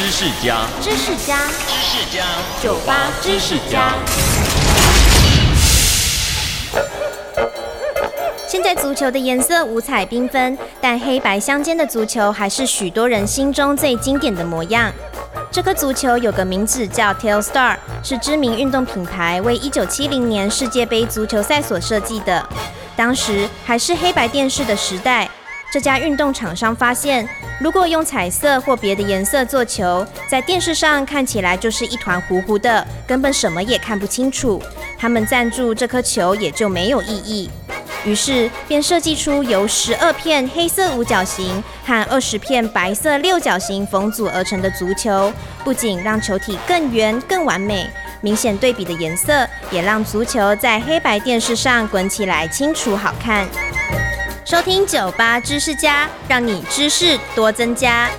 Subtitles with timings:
[0.00, 1.36] 知识家，知识家，
[1.68, 2.24] 知识家，
[2.62, 3.92] 酒吧知识家。
[8.48, 14.90] 现在足球的颜色五彩缤纷，但黑白相间的足球还是许多人心中最经典的模样。
[15.52, 22.48] 这颗足球有个名字叫 Telstar，是知名运动品牌为1970年世界杯足球赛所设计的。
[22.96, 25.28] 当时还是黑白电视的时代，
[25.72, 27.28] 这家运动厂商发现，
[27.60, 34.60] 如果用彩色或别的颜色做球，在电视上看起来就是一团糊糊的，根本什么也看不清楚。
[34.98, 37.48] 他们赞助这颗球也就没有意义。
[38.04, 47.88] 于是便设计出由十二片黑色五角形和二十片白色六角形缝组而成的足球，不仅让球体更圆更完美，
[48.22, 53.46] 明显对比的颜色也让足球在黑白电视上滚起来清楚好看。
[54.50, 58.10] 收听酒吧知识家，让你知识多增加。